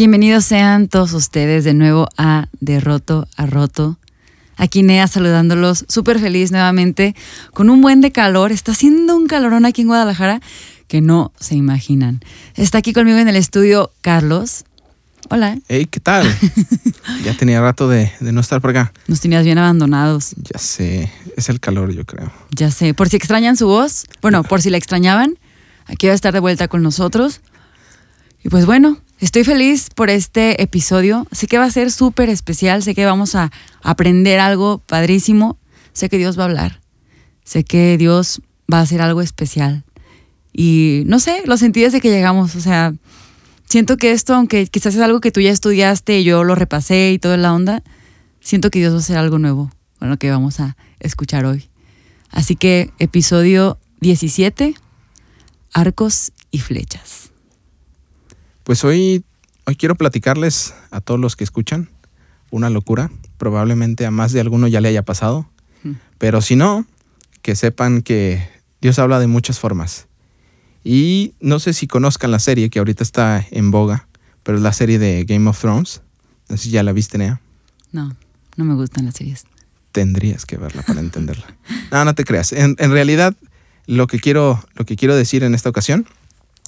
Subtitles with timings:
[0.00, 3.98] Bienvenidos sean todos ustedes de nuevo a De Roto a Roto.
[4.56, 7.14] Aquí Nea saludándolos, súper feliz nuevamente,
[7.52, 8.50] con un buen de calor.
[8.50, 10.40] Está haciendo un calorón aquí en Guadalajara
[10.88, 12.20] que no se imaginan.
[12.54, 14.64] Está aquí conmigo en el estudio Carlos.
[15.28, 15.58] Hola.
[15.68, 16.26] Hey, ¿qué tal?
[17.22, 18.94] ya tenía rato de, de, no estar por acá.
[19.06, 20.34] Nos tenías bien abandonados.
[20.38, 22.32] Ya sé, es el calor, yo creo.
[22.52, 25.38] Ya sé, por si extrañan su voz, bueno, por si la extrañaban,
[25.84, 27.42] aquí va a estar de vuelta con nosotros.
[28.42, 31.26] Y pues bueno, estoy feliz por este episodio.
[31.30, 33.52] Sé que va a ser súper especial, sé que vamos a
[33.82, 35.58] aprender algo padrísimo,
[35.92, 36.80] sé que Dios va a hablar,
[37.44, 38.40] sé que Dios
[38.72, 39.84] va a hacer algo especial.
[40.52, 42.94] Y no sé, lo sentí desde que llegamos, o sea,
[43.66, 47.12] siento que esto, aunque quizás es algo que tú ya estudiaste y yo lo repasé
[47.12, 47.82] y toda la onda,
[48.40, 51.68] siento que Dios va a hacer algo nuevo con lo que vamos a escuchar hoy.
[52.30, 54.74] Así que episodio 17,
[55.72, 57.29] arcos y flechas.
[58.64, 59.24] Pues hoy,
[59.64, 61.90] hoy quiero platicarles a todos los que escuchan
[62.50, 63.10] una locura.
[63.38, 65.48] Probablemente a más de alguno ya le haya pasado.
[66.18, 66.84] Pero si no,
[67.40, 68.46] que sepan que
[68.80, 70.06] Dios habla de muchas formas.
[70.84, 74.08] Y no sé si conozcan la serie que ahorita está en boga,
[74.42, 76.02] pero es la serie de Game of Thrones.
[76.48, 77.40] No sé si ya la viste, Nea.
[77.92, 78.14] No,
[78.56, 79.44] no me gustan las series.
[79.92, 81.46] Tendrías que verla para entenderla.
[81.90, 82.52] no, no te creas.
[82.52, 83.34] En, en, realidad,
[83.86, 86.06] lo que, quiero, lo que quiero decir en esta ocasión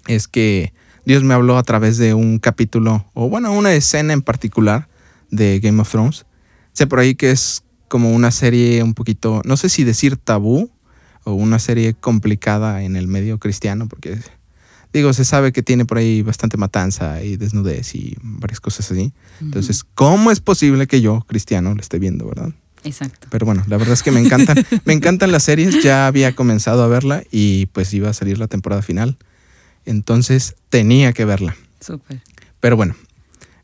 [0.06, 0.72] es que
[1.04, 4.88] Dios me habló a través de un capítulo, o bueno, una escena en particular
[5.30, 6.26] de Game of Thrones.
[6.72, 10.70] Sé por ahí que es como una serie un poquito, no sé si decir tabú,
[11.24, 14.18] o una serie complicada en el medio cristiano, porque
[14.92, 19.12] digo, se sabe que tiene por ahí bastante matanza y desnudez y varias cosas así.
[19.40, 22.52] Entonces, ¿cómo es posible que yo, cristiano, lo esté viendo, verdad?
[22.84, 23.28] Exacto.
[23.30, 26.82] Pero bueno, la verdad es que me encantan, me encantan las series, ya había comenzado
[26.82, 29.16] a verla y pues iba a salir la temporada final.
[29.84, 31.56] Entonces, tenía que verla.
[31.80, 32.20] Súper.
[32.60, 32.94] Pero bueno,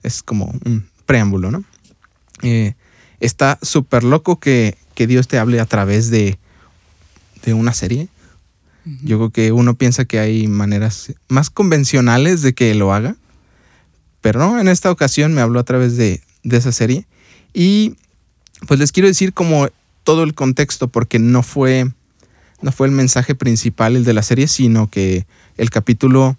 [0.02, 1.64] es como un preámbulo, ¿no?
[2.42, 2.74] Eh,
[3.20, 6.38] está súper loco que, que Dios te hable a través de
[7.44, 8.08] de una serie.
[9.02, 13.16] Yo creo que uno piensa que hay maneras más convencionales de que lo haga,
[14.22, 17.06] pero no, en esta ocasión me habló a través de, de esa serie.
[17.52, 17.96] Y
[18.66, 19.68] pues les quiero decir como
[20.04, 21.92] todo el contexto, porque no fue,
[22.60, 25.26] no fue el mensaje principal el de la serie, sino que
[25.56, 26.36] el capítulo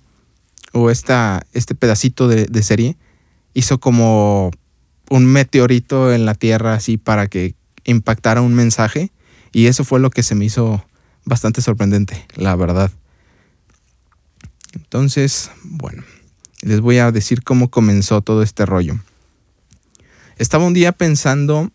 [0.74, 2.97] o esta, este pedacito de, de serie
[3.53, 4.52] hizo como
[5.09, 9.12] un meteorito en la Tierra así para que impactara un mensaje.
[9.52, 10.85] Y eso fue lo que se me hizo
[11.25, 12.91] bastante sorprendente, la verdad.
[14.74, 16.03] Entonces, bueno,
[16.62, 19.00] les voy a decir cómo comenzó todo este rollo.
[20.38, 21.72] Estaba un día pensando,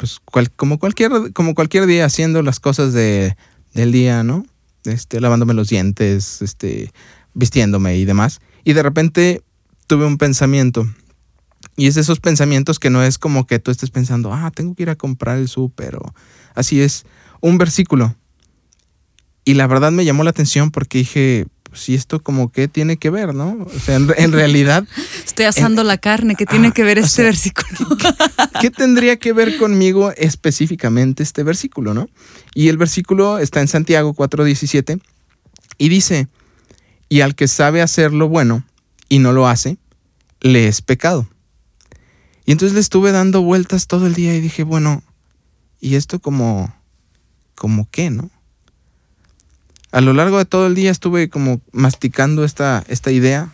[0.00, 0.18] pues
[0.56, 3.36] como, cualquier, como cualquier día, haciendo las cosas de,
[3.74, 4.46] del día, ¿no?
[4.84, 6.90] Este, lavándome los dientes, este,
[7.34, 8.40] vistiéndome y demás.
[8.64, 9.42] Y de repente
[9.86, 10.86] tuve un pensamiento.
[11.76, 14.74] Y es de esos pensamientos que no es como que tú estés pensando, ah, tengo
[14.74, 15.98] que ir a comprar el súper
[16.54, 17.04] así es.
[17.42, 18.16] Un versículo
[19.44, 23.10] y la verdad me llamó la atención porque dije, si esto como que tiene que
[23.10, 23.66] ver, ¿no?
[23.74, 24.84] O sea, en, realidad...
[25.24, 27.68] Estoy asando la carne, ¿qué tiene que ver este versículo?
[28.60, 32.08] ¿qué, tendría que ver conmigo específicamente este versículo, no?
[32.54, 35.00] Y el versículo está en Santiago 4:17
[35.78, 36.28] y dice,
[37.08, 38.64] y al que sabe hacer lo bueno
[39.08, 39.78] y no lo hace,
[40.40, 41.28] le es pecado.
[42.44, 45.02] Y entonces le estuve dando vueltas todo el día y dije, bueno,
[45.80, 46.74] ¿y esto como,
[47.54, 48.30] como qué, no?
[49.92, 53.52] A lo largo de todo el día estuve como masticando esta, esta idea.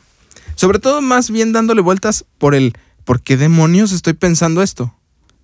[0.54, 2.74] Sobre todo más bien dándole vueltas por el,
[3.04, 4.94] ¿por qué demonios estoy pensando esto?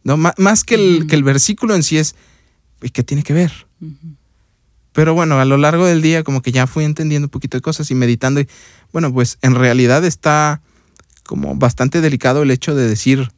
[0.04, 0.16] ¿No?
[0.16, 2.16] más que el, que el versículo en sí es,
[2.82, 3.52] ¿y qué tiene que ver?
[4.92, 7.62] Pero bueno, a lo largo del día como que ya fui entendiendo un poquito de
[7.62, 8.40] cosas y meditando.
[8.40, 8.48] Y
[8.92, 10.60] bueno, pues en realidad está
[11.24, 13.30] como bastante delicado el hecho de decir,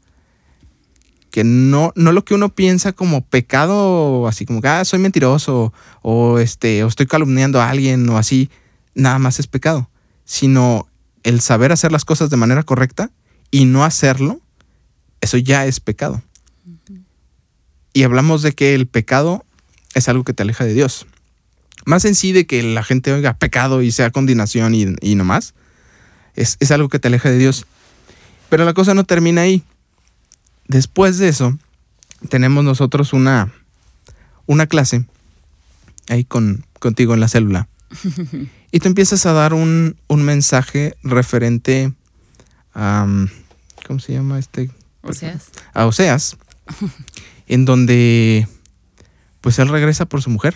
[1.34, 5.72] que no, no lo que uno piensa como pecado, así como que ah, soy mentiroso
[6.00, 8.50] o, este, o estoy calumniando a alguien o así,
[8.94, 9.90] nada más es pecado,
[10.24, 10.86] sino
[11.24, 13.10] el saber hacer las cosas de manera correcta
[13.50, 14.42] y no hacerlo,
[15.20, 16.22] eso ya es pecado.
[17.92, 19.44] Y hablamos de que el pecado
[19.94, 21.04] es algo que te aleja de Dios.
[21.84, 25.24] Más en sí de que la gente oiga pecado y sea condenación y, y no
[25.24, 25.54] más,
[26.36, 27.66] es, es algo que te aleja de Dios.
[28.50, 29.64] Pero la cosa no termina ahí
[30.68, 31.58] Después de eso,
[32.28, 33.52] tenemos nosotros una,
[34.46, 35.04] una clase
[36.08, 37.68] ahí con, contigo en la célula.
[38.72, 41.92] y tú empiezas a dar un, mensaje referente
[42.74, 43.06] a...
[43.86, 44.70] ¿Cómo se llama este?
[45.02, 45.50] Oseas.
[45.74, 46.36] A Oseas.
[47.46, 48.48] en donde
[49.42, 50.54] pues él regresa por su mujer.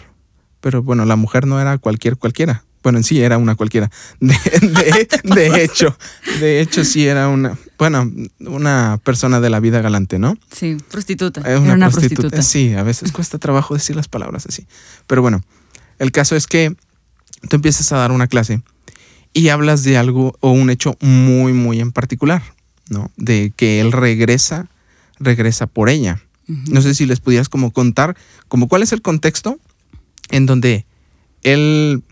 [0.60, 2.64] Pero bueno, la mujer no era cualquier cualquiera.
[2.82, 3.90] Bueno, en sí era una cualquiera.
[4.20, 5.96] De, de- de hecho,
[6.40, 8.10] de hecho sí era una, bueno,
[8.40, 10.36] una persona de la vida galante, ¿no?
[10.50, 11.40] Sí, prostituta.
[11.42, 12.42] Eh, Era una prostituta.
[12.42, 14.66] Sí, a veces cuesta trabajo decir las palabras así.
[15.06, 15.42] Pero bueno,
[15.98, 16.74] el caso es que
[17.48, 18.62] tú empiezas a dar una clase
[19.32, 22.42] y hablas de algo o un hecho muy, muy en particular,
[22.88, 23.12] ¿no?
[23.16, 24.68] De que él regresa,
[25.20, 26.20] regresa por ella.
[26.48, 28.16] No sé si les pudieras como contar,
[28.48, 29.60] como cuál es el contexto
[30.30, 30.86] en donde
[31.42, 32.02] él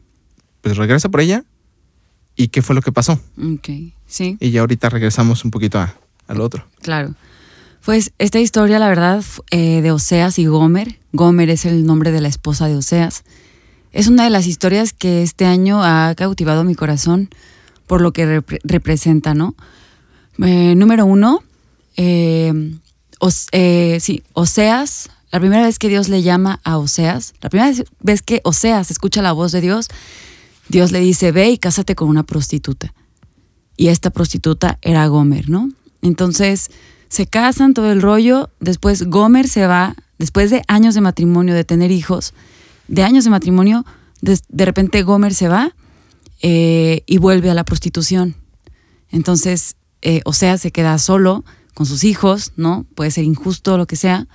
[0.61, 1.45] pues regresa por ella
[2.37, 3.15] y qué fue lo que pasó.
[3.39, 3.69] Ok,
[4.07, 4.37] sí.
[4.41, 5.95] Y ya ahorita regresamos un poquito a,
[6.29, 6.67] al otro.
[6.83, 7.15] Claro.
[7.85, 12.21] Pues esta historia, la verdad, eh, de Oseas y Gomer, Gomer es el nombre de
[12.21, 13.23] la esposa de Oseas,
[13.93, 17.31] es una de las historias que este año ha cautivado mi corazón
[17.87, 19.55] por lo que repre- representa, ¿no?
[20.45, 21.43] Eh, número uno,
[21.97, 22.53] eh,
[23.21, 27.73] Os- eh, sí, Oseas, la primera vez que Dios le llama a Oseas, la primera
[28.01, 29.89] vez que Oseas escucha la voz de Dios,
[30.69, 32.93] Dios le dice, ve y cásate con una prostituta.
[33.77, 35.71] Y esta prostituta era Gomer, ¿no?
[36.03, 36.71] Entonces
[37.09, 38.51] se casan, todo el rollo.
[38.61, 42.35] Después Gomer se va, después de años de matrimonio, de tener hijos,
[42.89, 43.85] de años de matrimonio,
[44.21, 45.75] de, repente Gomer se va
[46.43, 48.35] eh, y vuelve a la prostitución.
[49.11, 50.23] Entonces, eh,
[50.59, 51.45] se queda solo
[51.75, 52.87] con sus hijos, ¿no?
[52.95, 54.27] Puede ser injusto, lo que sea.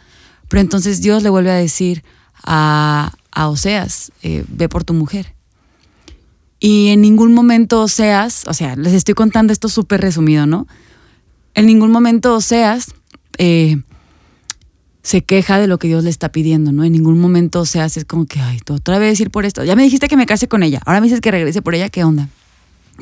[0.47, 2.03] Pero entonces Dios le vuelve a decir
[2.43, 5.33] a, a Oseas, eh, ve por tu mujer.
[6.63, 10.67] Y en ningún momento Oseas, o sea, les estoy contando esto súper resumido, ¿no?
[11.55, 12.93] En ningún momento Oseas
[13.39, 13.81] eh,
[15.01, 16.83] se queja de lo que Dios le está pidiendo, ¿no?
[16.83, 19.63] En ningún momento Oseas es como que, ay, tú otra vez ir por esto.
[19.63, 21.89] Ya me dijiste que me case con ella, ahora me dices que regrese por ella,
[21.89, 22.29] ¿qué onda?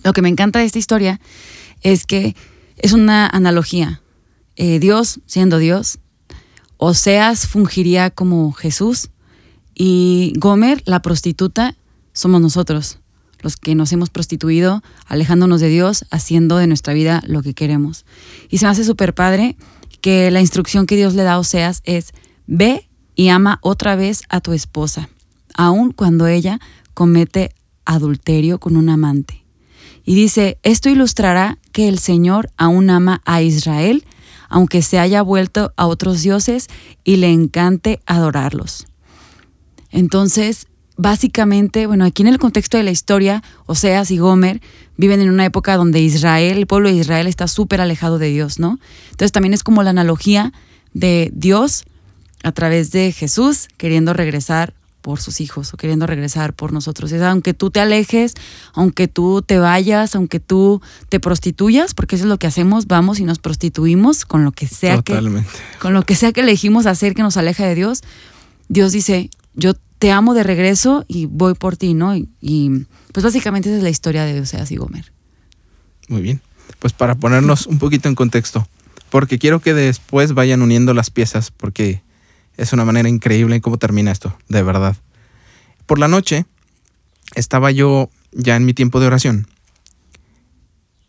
[0.05, 1.19] Lo que me encanta de esta historia
[1.81, 2.37] es que
[2.77, 4.01] es una analogía.
[4.55, 5.99] Eh, Dios, siendo Dios,
[6.77, 9.09] Oseas fungiría como Jesús
[9.75, 11.75] y Gomer, la prostituta,
[12.13, 12.99] somos nosotros,
[13.41, 18.05] los que nos hemos prostituido, alejándonos de Dios, haciendo de nuestra vida lo que queremos.
[18.49, 19.55] Y se me hace súper padre
[20.01, 22.13] que la instrucción que Dios le da a Oseas es,
[22.47, 25.09] ve y ama otra vez a tu esposa,
[25.53, 26.59] aun cuando ella
[26.93, 27.53] comete
[27.85, 29.45] adulterio con un amante.
[30.05, 34.05] Y dice, esto ilustrará que el Señor aún ama a Israel,
[34.47, 36.67] aunque se haya vuelto a otros dioses
[37.03, 38.87] y le encante adorarlos.
[39.91, 40.67] Entonces,
[40.99, 44.61] básicamente, bueno, aquí en el contexto de la historia, Oseas y Gomer
[44.97, 48.59] viven en una época donde Israel, el pueblo de Israel está súper alejado de Dios,
[48.59, 48.79] ¿no?
[49.11, 50.51] Entonces también es como la analogía
[50.93, 51.85] de Dios
[52.43, 57.13] a través de Jesús queriendo regresar por sus hijos o queriendo regresar por nosotros.
[57.13, 58.33] Es aunque tú te alejes,
[58.73, 63.21] aunque tú te vayas, aunque tú te prostituyas, porque eso es lo que hacemos, vamos
[63.21, 65.49] y nos prostituimos con lo que sea que Totalmente.
[65.81, 68.01] con lo que sea que elegimos hacer que nos aleja de Dios,
[68.67, 72.15] Dios dice, yo te amo de regreso y voy por ti, ¿no?
[72.15, 75.11] Y, pues básicamente esa es la historia de Oseas y Gomer.
[76.07, 76.41] Muy bien.
[76.79, 78.67] Pues para ponernos un poquito en contexto,
[79.09, 82.01] porque quiero que después vayan uniendo las piezas, porque
[82.55, 84.95] es una manera increíble en cómo termina esto, de verdad.
[85.85, 86.45] Por la noche
[87.35, 89.47] estaba yo ya en mi tiempo de oración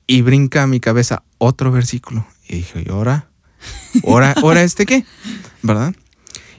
[0.06, 2.26] y brinca a mi cabeza otro versículo.
[2.48, 3.28] Y dije, ¿y ahora?
[4.04, 5.04] ¿Ahora, ¿ahora este qué?
[5.62, 5.94] ¿Verdad?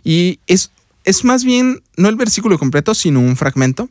[0.03, 0.71] Y es,
[1.03, 3.89] es más bien, no el versículo completo, sino un fragmento.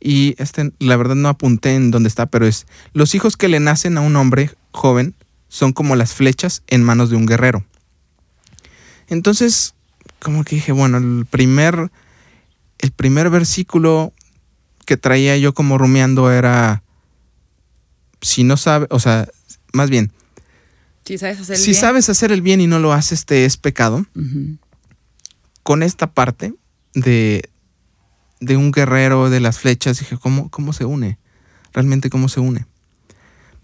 [0.00, 3.58] Y este, la verdad no apunté en dónde está, pero es, los hijos que le
[3.58, 5.14] nacen a un hombre joven
[5.48, 7.64] son como las flechas en manos de un guerrero.
[9.08, 9.74] Entonces,
[10.20, 11.90] como que dije, bueno, el primer,
[12.78, 14.12] el primer versículo
[14.84, 16.82] que traía yo como rumiando era,
[18.20, 19.28] si no sabe, o sea,
[19.72, 20.12] más bien,
[21.04, 24.06] Si sabes hacer si sabes hacer el bien y no lo haces, te es pecado.
[25.68, 26.54] Con esta parte
[26.94, 27.50] de,
[28.40, 31.18] de un guerrero de las flechas, dije, ¿cómo, ¿cómo se une?
[31.74, 32.64] Realmente, ¿cómo se une?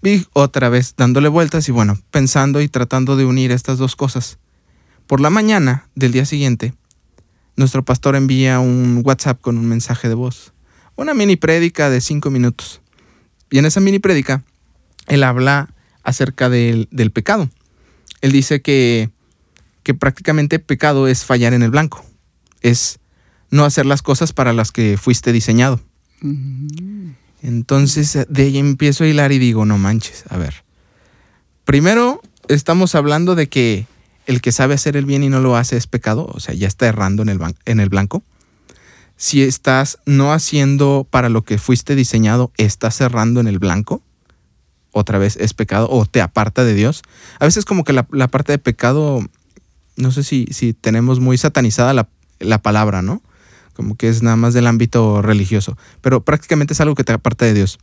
[0.03, 4.37] Vi otra vez dándole vueltas y bueno, pensando y tratando de unir estas dos cosas.
[5.07, 6.75] Por la mañana del día siguiente,
[7.57, 10.53] nuestro pastor envía un WhatsApp con un mensaje de voz.
[10.97, 12.83] Una mini prédica de cinco minutos.
[13.49, 14.45] Y en esa mini prédica,
[15.07, 17.49] él habla acerca del, del pecado.
[18.21, 19.09] Él dice que,
[19.85, 22.05] que prácticamente pecado es fallar en el blanco.
[22.61, 22.99] Es
[23.51, 25.81] no hacer las cosas para las que fuiste diseñado.
[27.43, 30.65] Entonces de ahí empiezo a hilar y digo, no manches, a ver.
[31.65, 33.87] Primero estamos hablando de que
[34.27, 36.67] el que sabe hacer el bien y no lo hace es pecado, o sea, ya
[36.67, 38.23] está errando en el, en el blanco.
[39.17, 44.03] Si estás no haciendo para lo que fuiste diseñado, estás errando en el blanco.
[44.93, 47.03] Otra vez es pecado o te aparta de Dios.
[47.39, 49.25] A veces como que la, la parte de pecado,
[49.97, 52.09] no sé si, si tenemos muy satanizada la,
[52.41, 53.23] la palabra, ¿no?
[53.75, 57.45] como que es nada más del ámbito religioso, pero prácticamente es algo que te aparta
[57.45, 57.79] de Dios.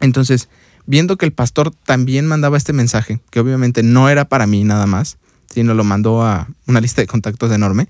[0.00, 0.48] Entonces,
[0.86, 4.86] viendo que el pastor también mandaba este mensaje, que obviamente no era para mí nada
[4.86, 7.88] más, sino lo mandó a una lista de contactos enorme,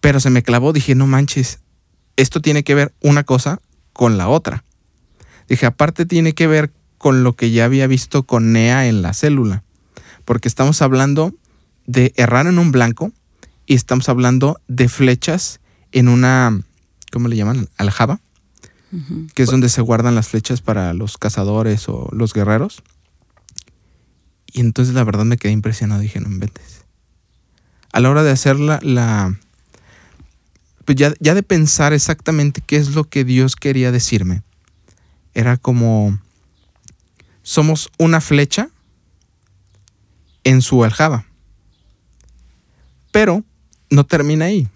[0.00, 1.60] pero se me clavó, dije, no manches,
[2.16, 3.60] esto tiene que ver una cosa
[3.92, 4.64] con la otra.
[5.48, 9.14] Dije, aparte tiene que ver con lo que ya había visto con Nea en la
[9.14, 9.62] célula,
[10.24, 11.32] porque estamos hablando
[11.86, 13.12] de errar en un blanco
[13.66, 15.60] y estamos hablando de flechas
[15.92, 16.60] en una,
[17.12, 17.68] ¿cómo le llaman?
[17.76, 18.20] Aljaba,
[19.34, 22.82] que es donde se guardan las flechas para los cazadores o los guerreros.
[24.46, 26.84] Y entonces la verdad me quedé impresionado, dije, no inventes.
[27.92, 29.38] A la hora de hacer la,
[30.84, 34.42] pues ya, ya de pensar exactamente qué es lo que Dios quería decirme,
[35.34, 36.18] era como,
[37.42, 38.70] somos una flecha
[40.44, 41.26] en su aljaba.
[43.16, 43.42] Pero
[43.88, 44.68] no termina ahí.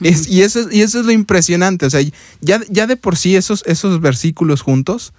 [0.00, 1.84] y, eso, y eso es lo impresionante.
[1.84, 2.00] O sea,
[2.40, 5.12] ya, ya de por sí esos, esos versículos juntos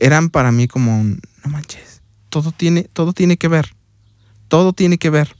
[0.00, 3.72] eran para mí como un, no manches, todo tiene, todo tiene que ver.
[4.48, 5.36] Todo tiene que ver.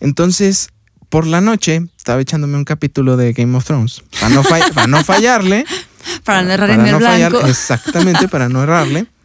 [0.00, 0.70] Entonces,
[1.08, 4.02] por la noche, estaba echándome un capítulo de Game of Thrones.
[4.18, 5.64] Para no, para no fallarle.
[6.24, 7.46] para no errar en el blanco.
[7.46, 9.06] exactamente, para no errarle.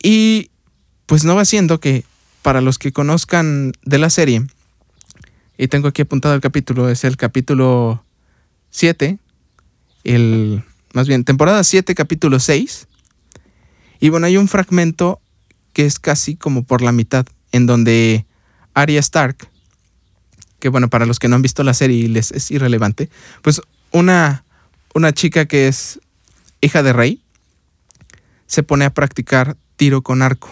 [0.00, 0.50] Y
[1.06, 2.04] pues no va siendo que
[2.42, 4.46] para los que conozcan de la serie,
[5.58, 8.04] y tengo aquí apuntado el capítulo, es el capítulo
[8.70, 9.18] 7,
[10.04, 10.62] el,
[10.94, 12.86] más bien, temporada 7, capítulo 6.
[13.98, 15.20] Y bueno, hay un fragmento
[15.72, 18.24] que es casi como por la mitad, en donde
[18.72, 19.48] Arya Stark,
[20.60, 23.10] que bueno, para los que no han visto la serie les es irrelevante,
[23.42, 23.60] pues
[23.90, 24.44] una,
[24.94, 25.98] una chica que es
[26.60, 27.22] hija de rey,
[28.46, 30.50] se pone a practicar tiro con arco.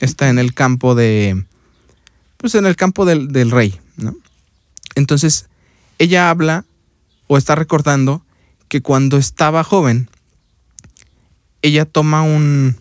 [0.00, 1.44] Está en el campo de,
[2.38, 3.79] pues en el campo del, del rey.
[4.94, 5.48] Entonces,
[5.98, 6.64] ella habla
[7.26, 8.24] o está recordando
[8.68, 10.08] que cuando estaba joven,
[11.62, 12.76] ella toma un,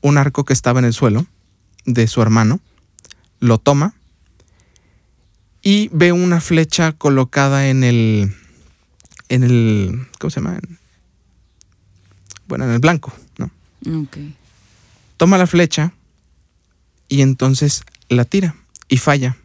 [0.00, 1.26] un arco que estaba en el suelo
[1.84, 2.60] de su hermano,
[3.40, 3.94] lo toma
[5.62, 8.34] y ve una flecha colocada en el,
[9.28, 10.58] en el, ¿cómo se llama?
[12.46, 13.50] Bueno, en el blanco, ¿no?
[15.16, 15.92] Toma la flecha
[17.08, 18.56] y entonces la tira
[18.88, 19.36] y falla.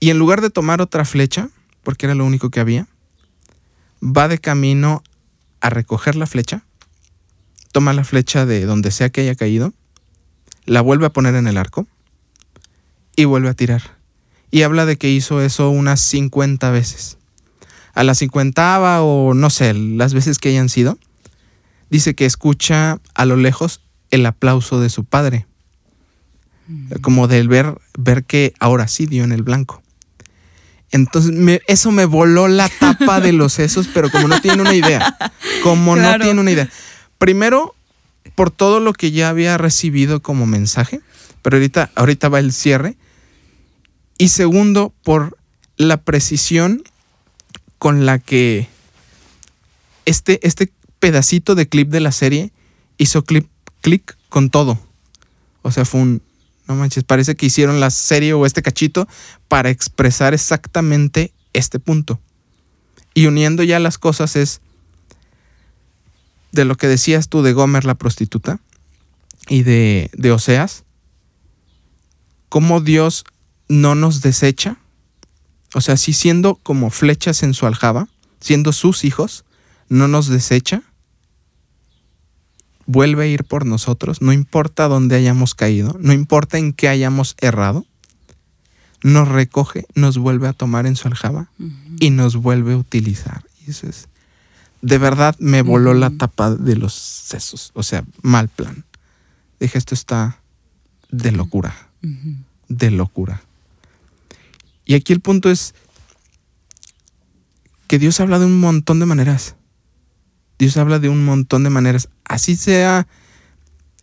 [0.00, 1.50] Y en lugar de tomar otra flecha,
[1.82, 2.88] porque era lo único que había,
[4.02, 5.02] va de camino
[5.60, 6.64] a recoger la flecha,
[7.72, 9.74] toma la flecha de donde sea que haya caído,
[10.64, 11.86] la vuelve a poner en el arco
[13.14, 13.98] y vuelve a tirar.
[14.50, 17.18] Y habla de que hizo eso unas 50 veces.
[17.92, 20.98] A la cincuentava o no sé, las veces que hayan sido,
[21.90, 25.46] dice que escucha a lo lejos el aplauso de su padre.
[26.68, 26.94] Mm.
[27.00, 29.79] Como del ver, ver que ahora sí dio en el blanco.
[30.92, 35.16] Entonces, eso me voló la tapa de los sesos, pero como no tiene una idea.
[35.62, 36.68] Como no tiene una idea.
[37.18, 37.74] Primero,
[38.34, 41.00] por todo lo que ya había recibido como mensaje,
[41.42, 42.96] pero ahorita, ahorita va el cierre.
[44.18, 45.38] Y segundo, por
[45.76, 46.82] la precisión
[47.78, 48.68] con la que
[50.04, 52.52] este, este pedacito de clip de la serie
[52.98, 53.48] hizo clip,
[53.80, 54.78] clic con todo.
[55.62, 56.22] O sea, fue un,
[56.70, 59.08] no manches, parece que hicieron la serie o este cachito
[59.48, 62.20] para expresar exactamente este punto.
[63.12, 64.60] Y uniendo ya las cosas es
[66.52, 68.60] de lo que decías tú de Gomer la prostituta
[69.48, 70.84] y de, de Oseas,
[72.48, 73.24] cómo Dios
[73.68, 74.76] no nos desecha,
[75.74, 78.06] o sea, si siendo como flechas en su aljaba,
[78.40, 79.44] siendo sus hijos,
[79.88, 80.84] no nos desecha,
[82.90, 87.36] vuelve a ir por nosotros, no importa dónde hayamos caído, no importa en qué hayamos
[87.40, 87.86] errado,
[89.04, 91.50] nos recoge, nos vuelve a tomar en su aljaba
[92.00, 93.44] y nos vuelve a utilizar.
[93.64, 94.08] Y eso es,
[94.82, 98.84] de verdad me voló la tapa de los sesos, o sea, mal plan.
[99.60, 100.40] Dije, esto está
[101.12, 101.90] de locura,
[102.68, 103.40] de locura.
[104.84, 105.74] Y aquí el punto es
[107.86, 109.54] que Dios habla de un montón de maneras.
[110.60, 112.10] Dios habla de un montón de maneras.
[112.22, 113.06] Así sea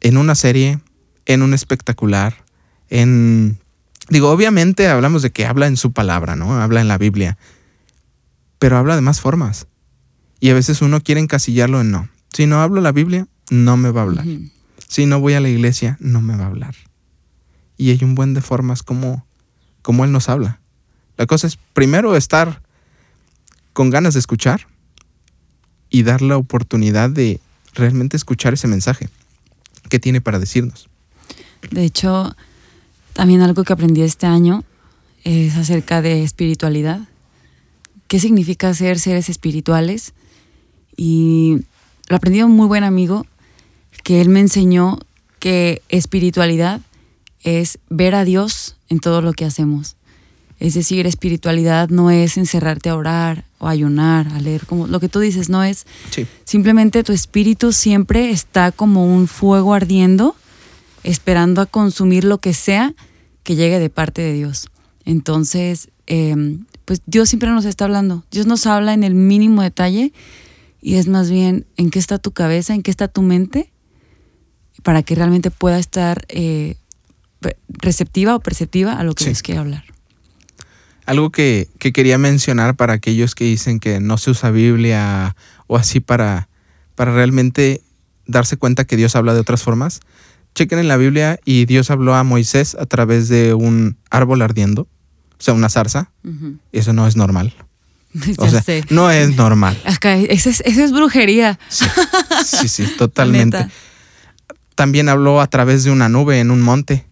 [0.01, 0.79] en una serie,
[1.27, 2.43] en un espectacular,
[2.89, 3.59] en...
[4.09, 6.59] Digo, obviamente hablamos de que habla en su palabra, ¿no?
[6.59, 7.37] Habla en la Biblia.
[8.57, 9.67] Pero habla de más formas.
[10.39, 12.09] Y a veces uno quiere encasillarlo en no.
[12.33, 14.25] Si no hablo la Biblia, no me va a hablar.
[14.87, 16.73] Si no voy a la iglesia, no me va a hablar.
[17.77, 19.27] Y hay un buen de formas como,
[19.83, 20.59] como Él nos habla.
[21.17, 22.63] La cosa es primero estar
[23.73, 24.67] con ganas de escuchar
[25.89, 27.39] y dar la oportunidad de
[27.73, 29.09] realmente escuchar ese mensaje
[29.89, 30.89] que tiene para decirnos.
[31.71, 32.35] De hecho,
[33.13, 34.63] también algo que aprendí este año
[35.23, 37.01] es acerca de espiritualidad.
[38.07, 40.13] qué significa ser seres espirituales.
[40.95, 41.57] Y
[42.07, 43.25] lo aprendí de un muy buen amigo
[44.03, 44.99] que él me enseñó
[45.39, 46.79] que espiritualidad
[47.43, 49.97] es ver a Dios en todo lo que hacemos.
[50.59, 54.99] Es decir, espiritualidad no es encerrarte a orar o a ayunar, a leer, como lo
[54.99, 56.25] que tú dices, no es Sí.
[56.45, 60.35] simplemente tu espíritu siempre está como un fuego ardiendo,
[61.03, 62.95] esperando a consumir lo que sea
[63.43, 64.67] que llegue de parte de Dios.
[65.05, 66.35] Entonces, eh,
[66.85, 68.23] pues Dios siempre nos está hablando.
[68.31, 70.11] Dios nos habla en el mínimo detalle
[70.81, 73.71] y es más bien en qué está tu cabeza, en qué está tu mente,
[74.83, 76.77] para que realmente pueda estar eh,
[77.41, 79.29] re- receptiva o perceptiva a lo que Sí.
[79.29, 79.83] Dios quiere hablar.
[81.07, 85.35] Algo que, que quería mencionar para aquellos que dicen que no se usa Biblia
[85.65, 86.49] o así para,
[86.95, 87.81] para realmente
[88.25, 90.01] darse cuenta que Dios habla de otras formas.
[90.53, 94.81] Chequen en la Biblia y Dios habló a Moisés a través de un árbol ardiendo,
[94.81, 96.11] o sea, una zarza.
[96.23, 96.57] Ujú.
[96.73, 97.53] Eso no es normal.
[98.37, 98.83] O sea, sé.
[98.89, 99.79] no es normal.
[99.85, 101.59] Acá, esa es, esa es brujería.
[101.69, 101.85] Sí,
[102.43, 103.57] sí, sí, totalmente.
[103.57, 103.71] neta.
[104.75, 107.05] También habló a través de una nube en un monte.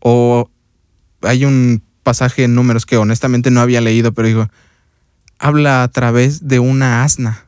[0.00, 0.50] O
[1.22, 4.48] hay un pasaje en números que honestamente no había leído, pero digo,
[5.38, 7.46] habla a través de una asna.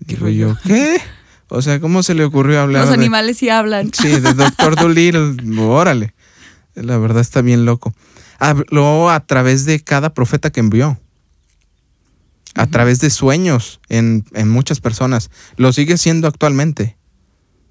[0.00, 1.00] Digo yo, ¿qué?
[1.48, 3.90] O sea, ¿cómo se le ocurrió hablar Los de- animales sí hablan.
[3.94, 6.14] Sí, de Doctor Dolittle, órale.
[6.74, 7.94] La verdad está bien loco.
[8.38, 11.00] Habló a través de cada profeta que envió.
[12.54, 15.30] A través de sueños en, en muchas personas.
[15.56, 16.97] Lo sigue siendo actualmente.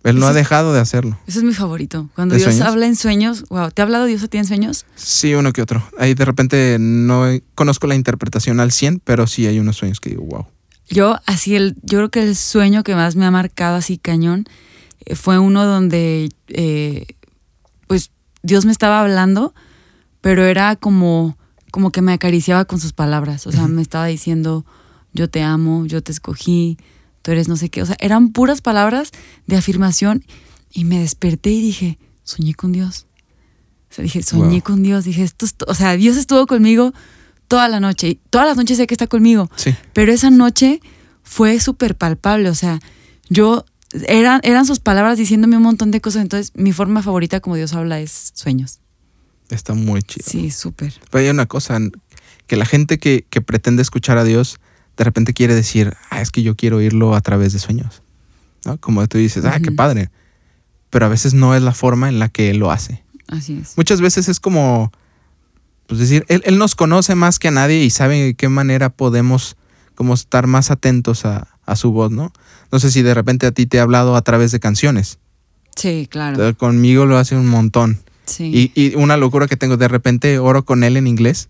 [0.04, 1.18] Él no ha dejado de hacerlo.
[1.28, 2.10] Eso es mi favorito.
[2.16, 2.68] Cuando ¿De Dios sueños?
[2.68, 4.86] habla en sueños, wow, ¿te ha hablado Dios a ti en sueños?
[4.96, 5.84] Sí, uno que otro.
[5.98, 7.26] Ahí de repente no
[7.56, 10.48] conozco la interpretación al 100, pero sí hay unos sueños que digo, wow.
[10.90, 14.46] Yo, así, el, yo creo que el sueño que más me ha marcado así cañón
[15.06, 17.06] eh, fue uno donde, eh,
[17.88, 18.12] pues,
[18.44, 19.54] Dios me estaba hablando,
[20.22, 21.38] pero era como,
[21.72, 23.46] como que me acariciaba con sus palabras.
[23.48, 24.66] O sea, me estaba diciendo,
[25.12, 26.78] yo te amo, yo te escogí,
[27.28, 27.82] tú eres no sé qué.
[27.82, 29.12] O sea, eran puras palabras
[29.48, 30.24] de afirmación
[30.72, 33.06] y me desperté y dije, soñé con Dios.
[33.92, 34.64] O sea, dije, soñé Wow.
[34.64, 35.04] con Dios.
[35.04, 36.94] Dije, esto es to- o sea, Dios estuvo conmigo
[37.50, 38.08] toda la noche.
[38.08, 39.52] Y todas las noches sé que está conmigo.
[39.58, 39.76] Sí.
[39.92, 40.80] Pero esa noche
[41.22, 42.80] fue súper palpable, o sea,
[43.30, 43.66] yo,
[44.08, 47.74] eran, eran sus palabras diciéndome un montón de cosas, entonces mi forma favorita como Dios
[47.74, 48.80] habla es sueños.
[49.50, 50.26] Está muy chido.
[50.26, 50.94] Sí, súper.
[51.12, 51.78] Pero hay una cosa,
[52.46, 54.62] que la gente que, que pretende escuchar a Dios,
[54.98, 58.02] de repente quiere decir, ah, es que yo quiero oírlo a través de sueños.
[58.66, 58.78] ¿No?
[58.78, 60.10] Como tú dices, ah, qué padre.
[60.90, 63.04] Pero a veces no es la forma en la que él lo hace.
[63.28, 63.78] Así es.
[63.78, 64.92] Muchas veces es como,
[65.86, 68.90] pues decir, él, él nos conoce más que a nadie y sabe de qué manera
[68.90, 69.56] podemos
[69.96, 72.32] como estar más atentos a, a su voz, ¿no?
[72.72, 75.20] No sé si de repente a ti te ha hablado a través de canciones.
[75.76, 76.48] Sí, claro.
[76.48, 78.00] Eh, Conmigo lo hace un montón.
[78.26, 78.72] Sí.
[78.76, 81.50] Y, y una locura que tengo, de repente oro con él en inglés.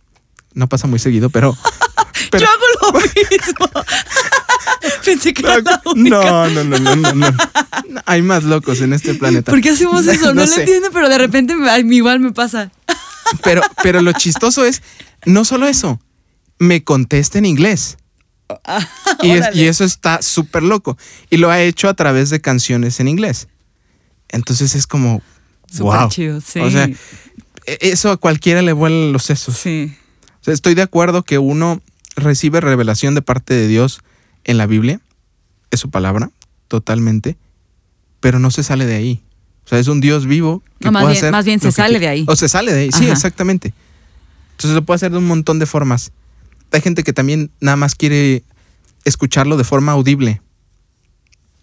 [0.54, 1.56] No pasa muy seguido, pero...
[2.32, 3.84] pero Yo hago lo mismo.
[5.06, 6.18] Pensé que era la única.
[6.18, 7.38] no, no, no, no, no, no.
[8.06, 9.52] Hay más locos en este planeta.
[9.52, 10.28] ¿Por qué hacemos eso?
[10.28, 10.62] No, No lo sé.
[10.62, 12.72] entiendo, pero de repente a mí igual me pasa.
[13.44, 14.82] Pero, pero lo chistoso es,
[15.26, 16.00] no solo eso,
[16.60, 17.98] me contesta en inglés.
[19.22, 20.98] Y, es- y eso está súper loco.
[21.30, 23.48] Y lo ha hecho a través de canciones en inglés.
[24.30, 25.22] Entonces es como,
[25.72, 26.10] Súper wow.
[26.10, 26.60] chido, sí.
[26.60, 26.86] O sea,
[27.66, 29.58] e- eso a cualquiera le vuelan los sesos.
[29.58, 29.96] sí.
[30.40, 31.82] O sea, estoy de acuerdo que uno
[32.18, 34.02] recibe revelación de parte de Dios
[34.44, 35.00] en la Biblia,
[35.72, 36.32] es su palabra,
[36.68, 37.38] totalmente,
[38.20, 39.24] pero no se sale de ahí.
[39.66, 40.64] O sea, es un Dios vivo.
[40.80, 42.06] Que No, más puede bien- hacer más bien se sale quiere.
[42.06, 42.26] de ahí.
[42.28, 43.74] O se sale de ahí, sí, exactamente.
[44.52, 46.12] Entonces lo puede hacer de un montón de formas.
[46.72, 48.44] Hay gente que también nada más quiere
[49.06, 50.42] escucharlo de forma audible.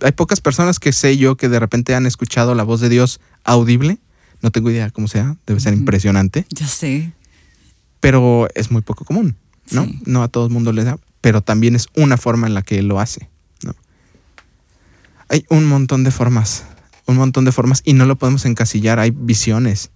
[0.01, 3.21] Hay pocas personas que sé yo que de repente han escuchado la voz de Dios
[3.45, 3.99] audible.
[4.43, 7.13] No tengo idea cómo sea, debe ser impresionante Ya sé.
[8.01, 9.37] pero es muy poco común,
[9.71, 9.85] ¿no?
[9.85, 10.01] Sí.
[10.07, 12.79] No a todo el mundo le da, pero también es una forma en la que
[12.79, 13.29] él lo hace,
[13.63, 13.75] ¿no?
[15.29, 16.65] Hay un montón de formas,
[17.07, 19.91] un montón de formas y no lo podemos encasillar, hay visiones,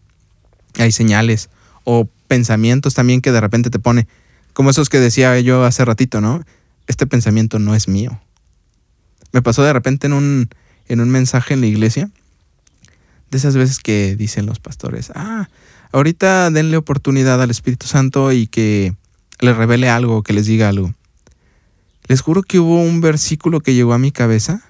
[0.78, 1.50] hay señales
[1.84, 4.08] o pensamientos también que de repente te pone,
[4.52, 6.42] como esos que decía yo hace ratito, ¿no?
[6.86, 8.20] Este pensamiento no es mío.
[9.32, 10.48] Me pasó de repente en un,
[10.86, 12.10] en un mensaje en la iglesia,
[13.30, 15.48] de esas veces que dicen los pastores, ah,
[15.92, 18.94] ahorita denle oportunidad al Espíritu Santo y que
[19.40, 20.94] les revele algo, que les diga algo.
[22.06, 24.62] Les juro que hubo un versículo que llegó a mi cabeza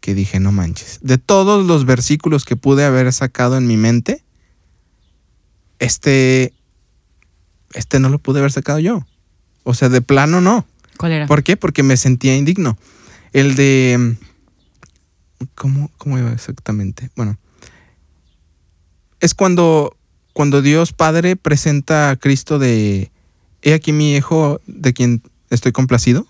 [0.00, 0.98] que dije, no manches.
[1.02, 4.24] De todos los versículos que pude haber sacado en mi mente,
[5.78, 6.54] este,
[7.74, 9.06] este no lo pude haber sacado yo.
[9.62, 10.66] O sea, de plano no.
[10.96, 11.26] ¿Cuál era?
[11.26, 11.56] ¿Por qué?
[11.56, 12.78] Porque me sentía indigno.
[13.32, 14.16] El de...
[15.54, 17.10] ¿Cómo, cómo iba exactamente?
[17.14, 17.38] Bueno.
[19.20, 19.96] Es cuando,
[20.32, 23.10] cuando Dios Padre presenta a Cristo de
[23.62, 26.26] he aquí mi hijo de quien estoy complacido.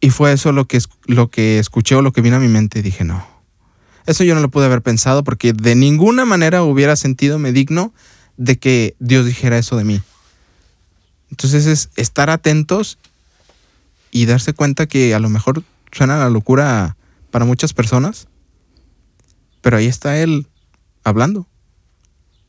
[0.00, 2.80] Y fue eso lo que, lo que escuché o lo que vino a mi mente.
[2.80, 3.26] Dije, no.
[4.06, 7.92] Eso yo no lo pude haber pensado porque de ninguna manera hubiera sentido me digno
[8.36, 10.00] de que Dios dijera eso de mí.
[11.30, 12.98] Entonces es estar atentos
[14.10, 16.96] y darse cuenta que a lo mejor suena la locura
[17.30, 18.28] para muchas personas,
[19.60, 20.46] pero ahí está Él
[21.04, 21.46] hablando.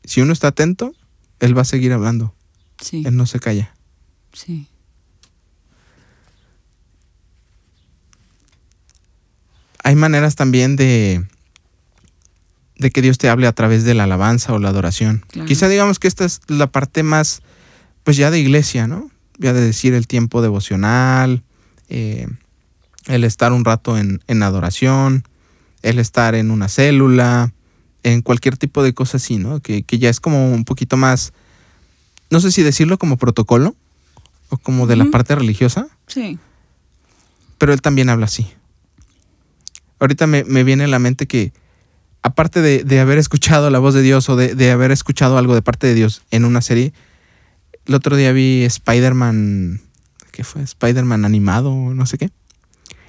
[0.04, 0.94] Si uno está atento,
[1.38, 2.34] Él va a seguir hablando.
[2.82, 3.74] Sí, Él no se calla.
[4.34, 4.68] sí.
[9.84, 11.24] hay maneras también de,
[12.76, 15.24] de que Dios te hable a través de la alabanza o la adoración.
[15.28, 15.48] Claro.
[15.48, 17.42] Quizá digamos que esta es la parte más,
[18.04, 19.10] pues ya de iglesia, ¿no?
[19.38, 21.42] Ya de decir el tiempo devocional,
[21.88, 22.28] eh,
[23.06, 25.24] el estar un rato en, en adoración,
[25.82, 27.52] el estar en una célula,
[28.04, 29.60] en cualquier tipo de cosa así, ¿no?
[29.60, 31.32] Que, que ya es como un poquito más,
[32.32, 33.76] no sé si decirlo como protocolo
[34.48, 36.38] o como de la parte religiosa Sí.
[37.58, 38.48] pero él también habla así.
[40.00, 41.52] Ahorita me, me viene a la mente que,
[42.22, 45.54] aparte de, de haber escuchado la voz de Dios o de, de haber escuchado algo
[45.54, 46.92] de parte de Dios en una serie,
[47.86, 49.80] el otro día vi Spider-Man,
[50.32, 50.62] ¿qué fue?
[50.62, 52.30] Spider-Man animado, no sé qué.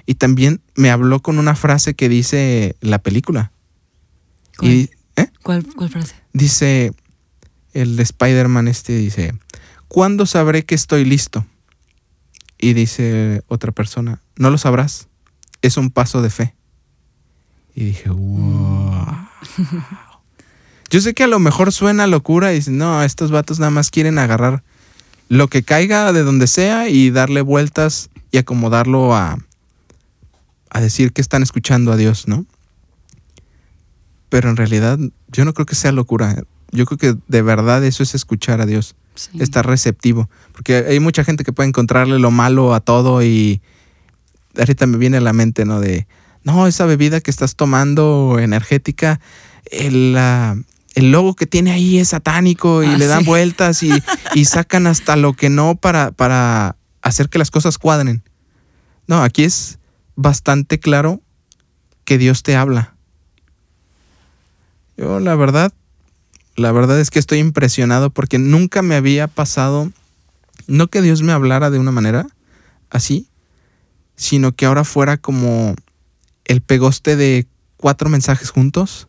[0.06, 3.50] Y también me habló con una frase que dice la película.
[4.58, 5.28] ¿Cuál, Y ¿eh?
[5.42, 6.14] ¿Cuál, cuál frase?
[6.32, 6.92] dice
[7.74, 9.34] el Spider-Man este, dice,
[9.88, 11.44] ¿cuándo sabré que estoy listo?
[12.58, 15.08] Y dice otra persona, no lo sabrás,
[15.60, 16.54] es un paso de fe.
[17.74, 19.28] Y dije, wow.
[20.90, 23.90] Yo sé que a lo mejor suena locura y dicen, no, estos vatos nada más
[23.90, 24.62] quieren agarrar
[25.28, 29.38] lo que caiga de donde sea y darle vueltas y acomodarlo a,
[30.70, 32.46] a decir que están escuchando a Dios, ¿no?
[34.28, 36.44] Pero en realidad yo no creo que sea locura.
[36.74, 39.30] Yo creo que de verdad eso es escuchar a Dios, Sí.
[39.40, 40.28] estar receptivo.
[40.52, 43.62] Porque hay mucha gente que puede encontrarle lo malo a todo y
[44.58, 45.80] ahorita me viene a la mente, ¿no?
[45.80, 46.06] De,
[46.42, 49.20] no, esa bebida que estás tomando energética,
[49.70, 50.16] el,
[50.94, 53.26] el logo que tiene ahí es satánico y Ah, le dan sí.
[53.26, 53.90] vueltas y,
[54.34, 58.22] y sacan hasta lo que no para, para hacer que las cosas cuadren.
[59.06, 59.78] No, aquí es
[60.16, 61.20] bastante claro
[62.04, 62.94] que Dios te habla.
[64.96, 65.72] Yo la verdad,
[66.56, 69.90] la verdad es que estoy impresionado porque nunca me había pasado,
[70.66, 72.26] no que Dios me hablara de una manera
[72.90, 73.28] así,
[74.16, 75.74] sino que ahora fuera como
[76.44, 79.08] el pegoste de cuatro mensajes juntos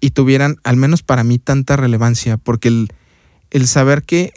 [0.00, 2.88] y tuvieran, al menos para mí, tanta relevancia, porque el,
[3.50, 4.32] el saber que,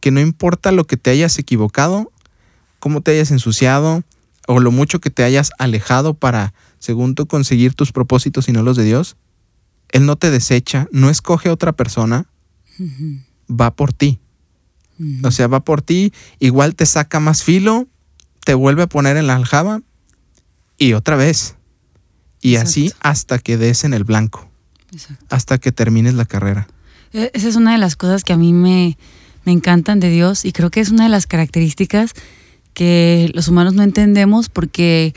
[0.00, 2.12] que no importa lo que te hayas equivocado,
[2.78, 4.04] cómo te hayas ensuciado
[4.46, 8.62] o lo mucho que te hayas alejado para, según tú, conseguir tus propósitos y no
[8.62, 9.16] los de Dios,
[9.90, 12.26] Él no te desecha, no escoge a otra persona,
[13.48, 14.18] va por ti.
[15.24, 17.88] O sea, va por ti, igual te saca más filo,
[18.44, 19.82] te vuelve a poner en la aljaba
[20.78, 21.56] y otra vez.
[22.40, 24.48] Y así hasta que des en el blanco,
[24.92, 25.24] Exacto.
[25.34, 26.68] hasta que termines la carrera.
[27.12, 28.96] E- Esa es una de las cosas que a mí me,
[29.44, 32.12] me encantan de Dios y creo que es una de las características
[32.74, 35.14] que los humanos no entendemos porque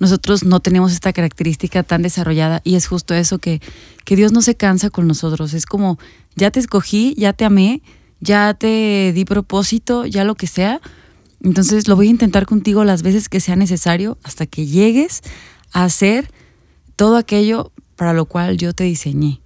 [0.00, 3.60] nosotros no tenemos esta característica tan desarrollada y es justo eso que,
[4.04, 5.52] que Dios no se cansa con nosotros.
[5.54, 5.98] Es como,
[6.34, 7.82] ya te escogí, ya te amé,
[8.18, 10.80] ya te di propósito, ya lo que sea.
[11.42, 15.20] Entonces lo voy a intentar contigo las veces que sea necesario hasta que llegues
[15.72, 16.32] a hacer
[16.96, 19.40] todo aquello para lo cual yo te diseñé.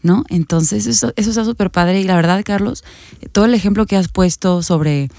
[0.00, 0.24] ¿no?
[0.28, 2.84] Entonces eso, eso está súper padre y la verdad, Carlos,
[3.32, 5.10] todo el ejemplo que has puesto sobre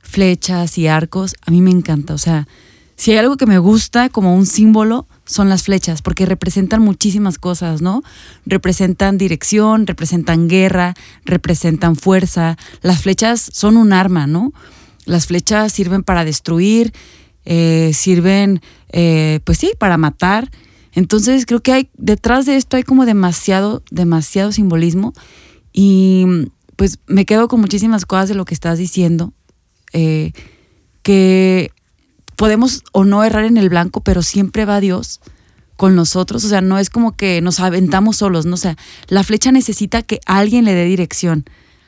[0.00, 2.14] flechas y arcos, a mí me encanta.
[2.14, 2.48] O sea,
[2.96, 7.38] si hay algo que me gusta como un símbolo, son las flechas, porque representan muchísimas
[7.38, 8.02] cosas, ¿no?
[8.46, 12.56] Representan dirección, representan guerra, representan fuerza.
[12.82, 14.52] Las flechas son un arma, ¿no?
[15.04, 16.92] Las flechas sirven para destruir,
[17.44, 20.50] eh, sirven, eh, pues sí, para matar.
[20.92, 25.12] Entonces creo que hay, detrás de esto hay como demasiado, demasiado simbolismo
[25.72, 26.26] y
[26.76, 29.32] pues me quedo con muchísimas cosas de lo que estás diciendo,
[29.92, 30.32] eh,
[31.02, 31.70] que
[32.42, 35.20] podemos o no errar en el blanco, pero siempre va Dios
[35.76, 38.54] con nosotros, o sea, no es como que nos aventamos solos, ¿no?
[38.54, 38.76] O sea,
[39.06, 41.44] la flecha necesita que alguien le dé dirección,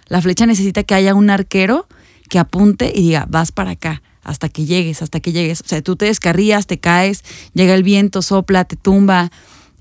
[0.07, 1.89] la flecha necesita que haya un arquero
[2.29, 5.61] que apunte y diga, vas para acá, hasta que llegues, hasta que llegues.
[5.61, 9.33] O sea, tú te descarrías, te caes, llega el viento, sopla, te tumba,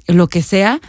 [0.07, 0.81] lo que sea,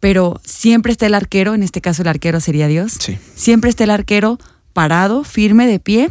[0.00, 2.92] pero siempre está el arquero, en este caso el arquero sería Dios.
[3.00, 3.16] Sí.
[3.36, 4.38] Siempre está el arquero
[4.74, 6.10] parado, firme, de pie,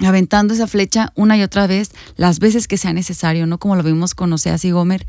[0.00, 3.58] aventando esa flecha una y otra vez, las veces que sea necesario, ¿no?
[3.58, 5.06] Como lo vimos con Oseas y Gomer.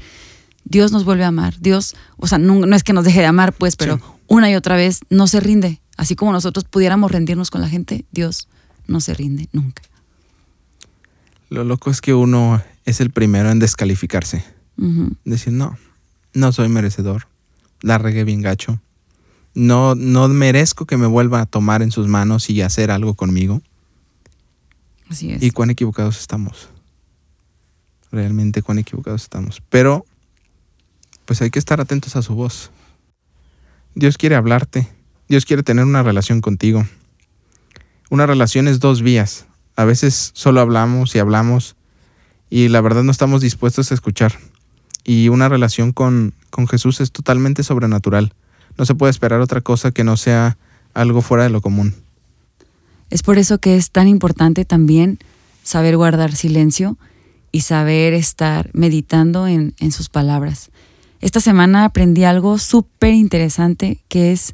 [0.63, 1.55] Dios nos vuelve a amar.
[1.59, 4.03] Dios, o sea, no, no es que nos deje de amar, pues, pero Sí.
[4.27, 8.05] una y otra vez no se rinde Así como nosotros pudiéramos rendirnos con la gente,
[8.11, 8.47] Dios
[8.85, 9.81] no se rinde nunca.
[11.49, 14.45] Lo loco es que uno es el primero en descalificarse.
[15.25, 15.75] Decir, no,
[16.33, 17.27] no soy merecedor.
[17.81, 18.79] La regué bien gacho.
[19.55, 23.61] No, no merezco que me vuelva a tomar en sus manos y hacer algo conmigo.
[25.09, 25.41] Así es.
[25.41, 26.69] Y cuán equivocados estamos.
[28.11, 29.61] Realmente cuán equivocados estamos.
[29.69, 30.05] Pero,
[31.25, 32.71] pues hay que estar atentos a su voz.
[33.95, 34.87] Dios quiere hablarte.
[35.27, 36.85] Dios quiere tener una relación contigo.
[38.09, 39.45] Una relación es dos vías.
[39.75, 41.75] A veces solo hablamos y hablamos
[42.49, 44.33] y la verdad no estamos dispuestos a escuchar.
[45.03, 48.33] Y una relación con, con Jesús es totalmente sobrenatural.
[48.77, 50.57] No se puede esperar otra cosa que no sea
[50.93, 51.95] algo fuera de lo común.
[53.09, 55.19] Es por eso que es tan importante también
[55.63, 56.97] saber guardar silencio
[57.51, 60.69] y saber estar meditando en, en sus palabras.
[61.19, 64.53] Esta semana aprendí algo súper interesante que es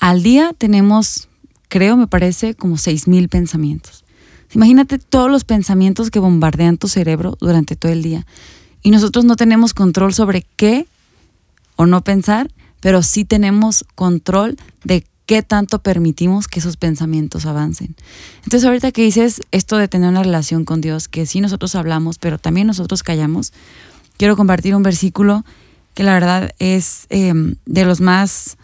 [0.00, 1.28] al día tenemos,
[1.68, 4.04] creo, me parece, como mil pensamientos.
[4.54, 8.26] Imagínate todos los pensamientos que bombardean tu cerebro durante todo el día.
[8.82, 10.86] Y nosotros no tenemos control sobre qué
[11.76, 17.94] o no pensar, pero sí tenemos control de qué tanto permitimos que esos pensamientos avancen.
[18.44, 22.16] Entonces ahorita que dices esto de tener una relación con Dios, que sí nosotros hablamos,
[22.16, 23.52] pero también nosotros callamos,
[24.16, 25.44] quiero compartir un versículo
[25.92, 28.56] que la verdad es em, de los más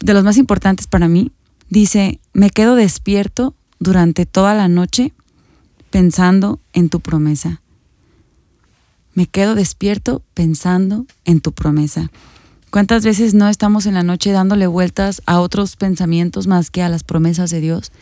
[0.00, 1.32] de los más importantes para mí.
[1.68, 5.12] Dice, me quedo despierto durante toda la noche
[5.90, 7.60] pensando en tu promesa.
[9.12, 12.10] Me quedo despierto pensando en tu promesa.
[12.74, 16.88] ¿Cuántas veces no estamos en la noche dándole vueltas a otros pensamientos más que a
[16.88, 17.92] las promesas de Dios?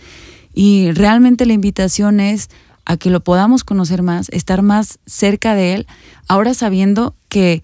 [0.54, 2.48] Y realmente la invitación es
[2.86, 5.86] a que lo podamos conocer más, estar más cerca de Él,
[6.26, 7.62] ahora sabiendo que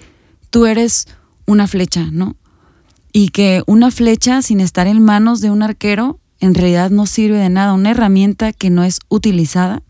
[0.50, 1.08] tú eres
[1.46, 2.36] una flecha, ¿no?
[3.10, 7.38] Y que una flecha sin estar en manos de un arquero en realidad no sirve
[7.38, 7.72] de nada.
[7.72, 9.82] Una herramienta que no es utilizada,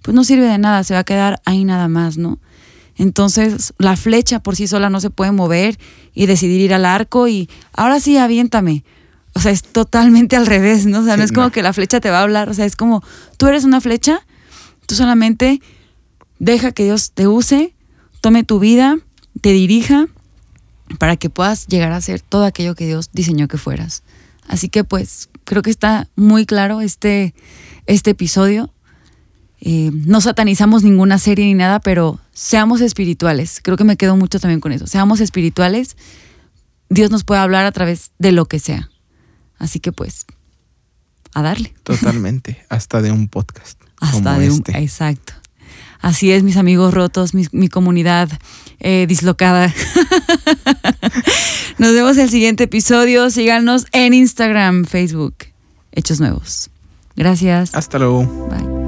[0.00, 2.38] pues no sirve de nada, se va a quedar ahí nada más, ¿no?
[3.02, 5.76] Entonces la flecha por sí sola no se puede mover
[6.14, 8.84] y decidir ir al arco y ahora sí, aviéntame.
[9.32, 11.00] O sea, es totalmente al revés, ¿no?
[11.00, 12.76] O sea, no es como que la flecha te va a hablar, o sea, es
[12.76, 13.02] como
[13.38, 14.24] tú eres una flecha,
[14.86, 15.60] tú solamente
[16.38, 17.74] deja que Dios te use,
[18.20, 18.98] tome tu vida,
[19.40, 20.06] te dirija
[21.00, 24.04] para que puedas llegar a ser todo aquello que Dios diseñó que fueras.
[24.46, 27.34] Así que pues creo que está muy claro este,
[27.86, 28.71] este episodio.
[29.64, 33.60] Eh, no satanizamos ninguna serie ni nada, pero seamos espirituales.
[33.62, 34.88] Creo que me quedo mucho también con eso.
[34.88, 35.96] Seamos espirituales.
[36.88, 38.90] Dios nos puede hablar a través de lo que sea.
[39.58, 40.26] Así que pues,
[41.32, 41.72] a darle.
[41.84, 43.80] Totalmente, hasta de un podcast.
[44.00, 44.76] Hasta de un, este.
[44.78, 45.32] exacto.
[46.00, 48.28] Así es, mis amigos rotos, mi, comunidad
[48.80, 49.72] eh, dislocada.
[51.78, 53.30] Nos vemos en el siguiente episodio.
[53.30, 55.36] Síganos en Instagram, Facebook.
[55.92, 56.70] Hechos Nuevos.
[57.14, 57.76] Gracias.
[57.76, 58.24] Hasta luego.
[58.48, 58.81] Bye.